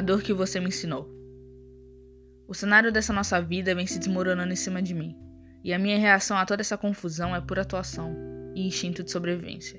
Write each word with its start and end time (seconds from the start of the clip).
A 0.00 0.02
dor 0.02 0.22
que 0.22 0.32
você 0.32 0.58
me 0.58 0.68
ensinou. 0.68 1.14
O 2.48 2.54
cenário 2.54 2.90
dessa 2.90 3.12
nossa 3.12 3.38
vida 3.38 3.74
vem 3.74 3.86
se 3.86 3.98
desmoronando 3.98 4.50
em 4.50 4.56
cima 4.56 4.80
de 4.80 4.94
mim, 4.94 5.14
e 5.62 5.74
a 5.74 5.78
minha 5.78 5.98
reação 5.98 6.38
a 6.38 6.46
toda 6.46 6.62
essa 6.62 6.78
confusão 6.78 7.36
é 7.36 7.40
pura 7.42 7.60
atuação 7.60 8.16
e 8.54 8.66
instinto 8.66 9.04
de 9.04 9.10
sobrevivência. 9.10 9.78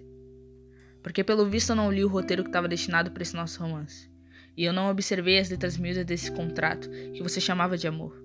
Porque 1.02 1.24
pelo 1.24 1.50
visto 1.50 1.72
eu 1.72 1.76
não 1.76 1.92
li 1.92 2.06
o 2.06 2.08
roteiro 2.08 2.44
que 2.44 2.50
estava 2.50 2.68
destinado 2.68 3.10
para 3.10 3.24
esse 3.24 3.36
nosso 3.36 3.60
romance, 3.64 4.12
e 4.56 4.64
eu 4.64 4.72
não 4.72 4.92
observei 4.92 5.40
as 5.40 5.50
letras 5.50 5.76
miúdas 5.76 6.06
desse 6.06 6.32
contrato 6.32 6.88
que 7.16 7.24
você 7.24 7.42
chamava 7.42 7.76
de 7.76 7.88
amor. 7.88 8.24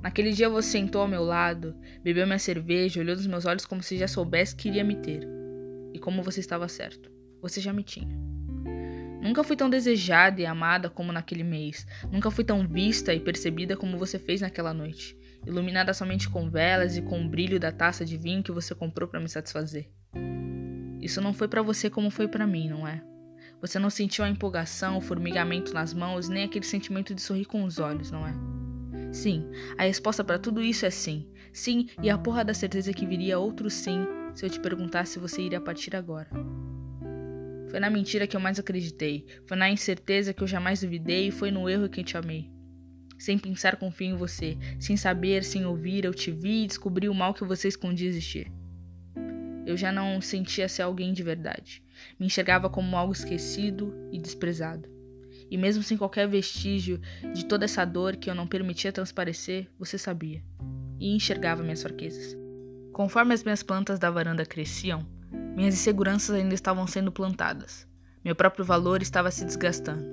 Naquele 0.00 0.30
dia 0.30 0.48
você 0.48 0.68
sentou 0.68 1.02
ao 1.02 1.08
meu 1.08 1.24
lado, 1.24 1.74
bebeu 2.00 2.28
minha 2.28 2.38
cerveja, 2.38 3.00
olhou 3.00 3.16
nos 3.16 3.26
meus 3.26 3.44
olhos 3.44 3.66
como 3.66 3.82
se 3.82 3.98
já 3.98 4.06
soubesse 4.06 4.54
que 4.54 4.68
iria 4.68 4.84
me 4.84 4.94
ter. 4.94 5.26
E 5.92 5.98
como 5.98 6.22
você 6.22 6.38
estava 6.38 6.68
certo, 6.68 7.10
você 7.42 7.60
já 7.60 7.72
me 7.72 7.82
tinha. 7.82 8.33
Nunca 9.24 9.42
fui 9.42 9.56
tão 9.56 9.70
desejada 9.70 10.38
e 10.42 10.44
amada 10.44 10.90
como 10.90 11.10
naquele 11.10 11.42
mês. 11.42 11.86
Nunca 12.12 12.30
fui 12.30 12.44
tão 12.44 12.68
vista 12.68 13.14
e 13.14 13.18
percebida 13.18 13.74
como 13.74 13.96
você 13.96 14.18
fez 14.18 14.42
naquela 14.42 14.74
noite, 14.74 15.16
iluminada 15.46 15.94
somente 15.94 16.28
com 16.28 16.50
velas 16.50 16.98
e 16.98 17.00
com 17.00 17.24
o 17.24 17.28
brilho 17.28 17.58
da 17.58 17.72
taça 17.72 18.04
de 18.04 18.18
vinho 18.18 18.42
que 18.42 18.52
você 18.52 18.74
comprou 18.74 19.08
para 19.08 19.18
me 19.18 19.28
satisfazer. 19.28 19.88
Isso 21.00 21.22
não 21.22 21.32
foi 21.32 21.48
para 21.48 21.62
você 21.62 21.88
como 21.88 22.10
foi 22.10 22.28
para 22.28 22.46
mim, 22.46 22.68
não 22.68 22.86
é? 22.86 23.02
Você 23.62 23.78
não 23.78 23.88
sentiu 23.88 24.26
a 24.26 24.28
empolgação, 24.28 24.98
o 24.98 25.00
formigamento 25.00 25.72
nas 25.72 25.94
mãos, 25.94 26.28
nem 26.28 26.44
aquele 26.44 26.66
sentimento 26.66 27.14
de 27.14 27.22
sorrir 27.22 27.46
com 27.46 27.64
os 27.64 27.78
olhos, 27.78 28.10
não 28.10 28.26
é? 28.26 28.34
Sim, 29.10 29.48
a 29.78 29.84
resposta 29.84 30.22
para 30.22 30.38
tudo 30.38 30.60
isso 30.60 30.84
é 30.84 30.90
sim. 30.90 31.26
Sim, 31.50 31.88
e 32.02 32.10
a 32.10 32.18
porra 32.18 32.44
da 32.44 32.52
certeza 32.52 32.92
que 32.92 33.06
viria 33.06 33.38
outro 33.38 33.70
sim 33.70 34.06
se 34.34 34.44
eu 34.44 34.50
te 34.50 34.60
perguntasse 34.60 35.12
se 35.12 35.18
você 35.18 35.40
iria 35.40 35.60
partir 35.62 35.96
agora. 35.96 36.28
Foi 37.74 37.80
na 37.80 37.90
mentira 37.90 38.24
que 38.24 38.36
eu 38.36 38.40
mais 38.40 38.56
acreditei, 38.56 39.26
foi 39.46 39.56
na 39.56 39.68
incerteza 39.68 40.32
que 40.32 40.44
eu 40.44 40.46
jamais 40.46 40.82
duvidei 40.82 41.26
e 41.26 41.30
foi 41.32 41.50
no 41.50 41.68
erro 41.68 41.88
que 41.88 42.04
te 42.04 42.16
amei. 42.16 42.48
Sem 43.18 43.36
pensar, 43.36 43.74
confio 43.74 44.14
em 44.14 44.16
você. 44.16 44.56
Sem 44.78 44.96
saber, 44.96 45.42
sem 45.42 45.66
ouvir, 45.66 46.04
eu 46.04 46.14
te 46.14 46.30
vi 46.30 46.62
e 46.62 46.66
descobri 46.68 47.08
o 47.08 47.14
mal 47.14 47.34
que 47.34 47.42
você 47.42 47.66
escondia 47.66 48.08
existir. 48.08 48.46
Eu 49.66 49.76
já 49.76 49.90
não 49.90 50.20
sentia 50.20 50.68
ser 50.68 50.82
alguém 50.82 51.12
de 51.12 51.24
verdade. 51.24 51.82
Me 52.16 52.26
enxergava 52.26 52.70
como 52.70 52.96
algo 52.96 53.12
esquecido 53.12 53.92
e 54.12 54.20
desprezado. 54.20 54.88
E 55.50 55.58
mesmo 55.58 55.82
sem 55.82 55.98
qualquer 55.98 56.28
vestígio 56.28 57.00
de 57.34 57.44
toda 57.44 57.64
essa 57.64 57.84
dor 57.84 58.14
que 58.14 58.30
eu 58.30 58.36
não 58.36 58.46
permitia 58.46 58.92
transparecer, 58.92 59.68
você 59.76 59.98
sabia. 59.98 60.44
E 61.00 61.12
enxergava 61.12 61.64
minhas 61.64 61.82
fraquezas. 61.82 62.36
Conforme 62.92 63.34
as 63.34 63.42
minhas 63.42 63.64
plantas 63.64 63.98
da 63.98 64.12
varanda 64.12 64.46
cresciam, 64.46 65.04
minhas 65.54 65.74
inseguranças 65.74 66.34
ainda 66.34 66.54
estavam 66.54 66.86
sendo 66.86 67.12
plantadas. 67.12 67.86
Meu 68.24 68.34
próprio 68.34 68.64
valor 68.64 69.02
estava 69.02 69.30
se 69.30 69.44
desgastando, 69.44 70.04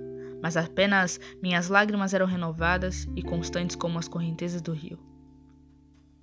mas 0.42 0.58
apenas 0.58 1.20
minhas 1.42 1.70
lágrimas 1.70 2.14
eram 2.14 2.26
renovadas 2.26 3.08
e 3.16 3.22
constantes 3.22 3.76
como 3.76 3.98
as 3.98 4.08
correntezas 4.08 4.62
do 4.62 4.74
rio. 4.74 5.00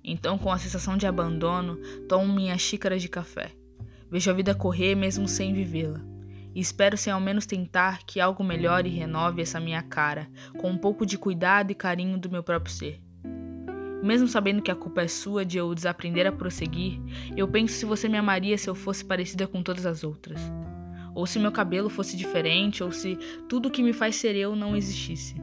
Então, 0.03 0.37
com 0.37 0.51
a 0.51 0.57
sensação 0.57 0.95
de 0.95 1.05
abandono, 1.05 1.77
tomo 2.07 2.33
minha 2.33 2.57
xícara 2.57 2.97
de 2.97 3.09
café. 3.09 3.51
Vejo 4.09 4.31
a 4.31 4.33
vida 4.33 4.55
correr 4.55 4.95
mesmo 4.95 5.27
sem 5.27 5.53
vivê-la 5.53 6.01
e 6.53 6.59
espero 6.59 6.97
sem 6.97 7.13
ao 7.13 7.19
menos 7.19 7.45
tentar 7.45 7.99
que 8.05 8.19
algo 8.19 8.43
melhore 8.43 8.89
e 8.89 8.93
renove 8.93 9.41
essa 9.41 9.59
minha 9.59 9.81
cara, 9.81 10.29
com 10.57 10.69
um 10.69 10.77
pouco 10.77 11.05
de 11.05 11.17
cuidado 11.17 11.71
e 11.71 11.75
carinho 11.75 12.17
do 12.17 12.29
meu 12.29 12.43
próprio 12.43 12.73
ser. 12.73 13.01
Mesmo 14.01 14.27
sabendo 14.27 14.61
que 14.61 14.71
a 14.71 14.75
culpa 14.75 15.01
é 15.01 15.07
sua 15.07 15.45
de 15.45 15.57
eu 15.57 15.73
desaprender 15.75 16.25
a 16.25 16.31
prosseguir, 16.31 16.99
eu 17.35 17.47
penso 17.47 17.73
se 17.73 17.85
você 17.85 18.07
me 18.07 18.17
amaria 18.17 18.57
se 18.57 18.69
eu 18.69 18.75
fosse 18.75 19.03
parecida 19.03 19.47
com 19.47 19.61
todas 19.61 19.85
as 19.85 20.03
outras. 20.03 20.39
Ou 21.13 21.25
se 21.25 21.39
meu 21.39 21.51
cabelo 21.51 21.89
fosse 21.89 22.15
diferente, 22.15 22.83
ou 22.83 22.91
se 22.91 23.17
tudo 23.49 23.69
que 23.69 23.83
me 23.83 23.91
faz 23.91 24.15
ser 24.15 24.35
eu 24.35 24.55
não 24.55 24.75
existisse. 24.75 25.35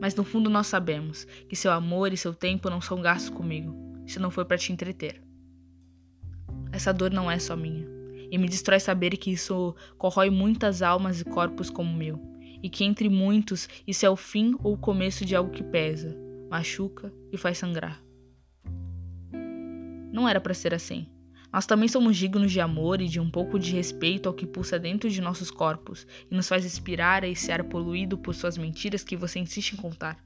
Mas 0.00 0.14
no 0.14 0.24
fundo 0.24 0.50
nós 0.50 0.66
sabemos 0.66 1.26
que 1.48 1.56
seu 1.56 1.72
amor 1.72 2.12
e 2.12 2.16
seu 2.16 2.34
tempo 2.34 2.68
não 2.68 2.80
são 2.80 3.00
gastos 3.00 3.30
comigo, 3.30 3.74
se 4.06 4.18
não 4.18 4.30
for 4.30 4.44
para 4.44 4.58
te 4.58 4.72
entreter. 4.72 5.22
Essa 6.70 6.92
dor 6.92 7.10
não 7.10 7.30
é 7.30 7.38
só 7.38 7.56
minha 7.56 8.02
e 8.32 8.38
me 8.38 8.48
destrói 8.48 8.80
saber 8.80 9.14
que 9.18 9.30
isso 9.30 9.76
corrói 9.98 10.30
muitas 10.30 10.80
almas 10.80 11.20
e 11.20 11.24
corpos 11.24 11.68
como 11.68 11.92
o 11.92 11.96
meu, 11.96 12.18
e 12.62 12.70
que 12.70 12.82
entre 12.82 13.10
muitos 13.10 13.68
isso 13.86 14.06
é 14.06 14.10
o 14.10 14.16
fim 14.16 14.54
ou 14.64 14.72
o 14.72 14.78
começo 14.78 15.22
de 15.22 15.36
algo 15.36 15.50
que 15.50 15.62
pesa, 15.62 16.16
machuca 16.52 17.10
e 17.32 17.38
faz 17.38 17.56
sangrar. 17.56 18.04
Não 20.12 20.28
era 20.28 20.38
para 20.38 20.52
ser 20.52 20.74
assim. 20.74 21.08
Nós 21.50 21.64
também 21.64 21.88
somos 21.88 22.14
dignos 22.14 22.52
de 22.52 22.60
amor 22.60 23.00
e 23.00 23.08
de 23.08 23.18
um 23.18 23.30
pouco 23.30 23.58
de 23.58 23.72
respeito 23.72 24.28
ao 24.28 24.34
que 24.34 24.46
pulsa 24.46 24.78
dentro 24.78 25.08
de 25.08 25.22
nossos 25.22 25.50
corpos 25.50 26.06
e 26.30 26.34
nos 26.34 26.46
faz 26.46 26.64
respirar 26.64 27.24
a 27.24 27.26
esse 27.26 27.50
ar 27.50 27.64
poluído 27.64 28.18
por 28.18 28.34
suas 28.34 28.58
mentiras 28.58 29.02
que 29.02 29.16
você 29.16 29.38
insiste 29.38 29.72
em 29.72 29.76
contar. 29.76 30.22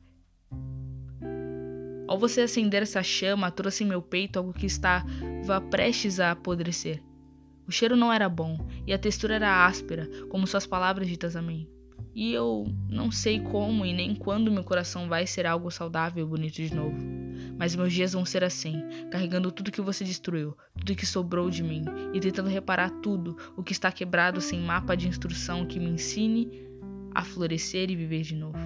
Ao 2.09 2.19
você 2.19 2.41
acender 2.41 2.83
essa 2.83 3.05
chama, 3.05 3.51
trouxe 3.53 3.85
em 3.85 3.87
meu 3.87 4.03
peito 4.03 4.37
algo 4.37 4.53
que 4.53 4.67
estava 4.67 5.61
prestes 5.71 6.19
a 6.19 6.33
apodrecer. 6.33 7.01
O 7.69 7.73
cheiro 7.73 7.97
não 7.97 8.13
era 8.13 8.29
bom 8.29 8.67
e 8.85 8.93
a 8.93 8.99
textura 8.99 9.37
era 9.37 9.65
áspera, 9.65 10.09
como 10.29 10.47
suas 10.47 10.67
palavras 10.67 11.07
ditas 11.07 11.37
a 11.37 11.43
mim. 11.43 11.69
E 12.17 12.33
eu 12.33 12.67
não 12.89 13.11
sei 13.11 13.39
como 13.41 13.85
e 13.85 13.93
nem 13.93 14.15
quando 14.15 14.51
meu 14.51 14.65
coração 14.65 15.07
vai 15.07 15.27
ser 15.27 15.45
algo 15.45 15.71
saudável 15.71 16.25
e 16.25 16.27
bonito 16.27 16.55
de 16.55 16.75
novo. 16.75 16.97
Mas 17.59 17.77
meus 17.77 17.93
dias 17.93 18.15
vão 18.15 18.25
ser 18.25 18.43
assim, 18.43 18.83
carregando 19.11 19.53
tudo 19.53 19.71
que 19.71 19.83
você 19.83 20.03
destruiu, 20.03 20.57
tudo 20.79 20.97
que 20.97 21.05
sobrou 21.05 21.51
de 21.51 21.63
mim, 21.63 21.85
e 22.15 22.19
tentando 22.19 22.49
reparar 22.49 22.89
tudo 23.03 23.37
o 23.55 23.63
que 23.63 23.73
está 23.73 23.93
quebrado 23.93 24.41
sem 24.41 24.59
mapa 24.59 24.97
de 24.97 25.07
instrução 25.07 25.67
que 25.67 25.79
me 25.79 25.91
ensine 25.91 26.67
a 27.15 27.23
florescer 27.23 27.91
e 27.91 27.97
viver 27.97 28.23
de 28.23 28.35
novo. 28.35 28.59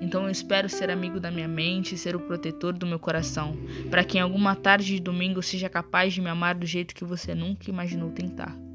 Então 0.00 0.22
eu 0.22 0.30
espero 0.30 0.68
ser 0.68 0.88
amigo 0.88 1.18
da 1.18 1.32
minha 1.32 1.48
mente 1.48 1.96
e 1.96 1.98
ser 1.98 2.14
o 2.14 2.20
protetor 2.20 2.74
do 2.74 2.86
meu 2.86 3.00
coração, 3.00 3.56
para 3.90 4.04
que 4.04 4.18
em 4.18 4.20
alguma 4.20 4.54
tarde 4.54 4.86
de 4.94 5.00
domingo 5.00 5.42
seja 5.42 5.68
capaz 5.68 6.14
de 6.14 6.20
me 6.20 6.28
amar 6.28 6.54
do 6.54 6.64
jeito 6.64 6.94
que 6.94 7.04
você 7.04 7.34
nunca 7.34 7.68
imaginou 7.68 8.12
tentar. 8.12 8.65